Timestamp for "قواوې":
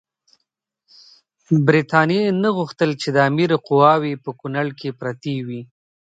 3.67-4.13